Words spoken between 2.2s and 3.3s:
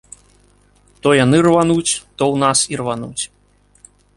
ў нас ірвануць.